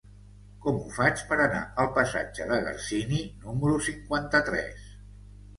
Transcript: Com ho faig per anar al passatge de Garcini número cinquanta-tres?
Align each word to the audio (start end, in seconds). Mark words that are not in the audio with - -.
Com 0.61 0.79
ho 0.85 0.93
faig 0.93 1.19
per 1.33 1.37
anar 1.43 1.59
al 1.83 1.91
passatge 1.97 2.47
de 2.53 2.59
Garcini 2.69 3.21
número 3.45 3.79
cinquanta-tres? 3.91 4.91